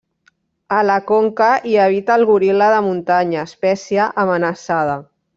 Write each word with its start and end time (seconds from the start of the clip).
A 0.77 0.77
la 0.89 0.93
conca 1.09 1.49
hi 1.71 1.75
habita 1.83 2.15
el 2.19 2.25
goril·la 2.29 2.69
de 2.75 2.79
muntanya, 2.85 3.43
espècie 3.49 4.07
amenaçada. 4.23 4.97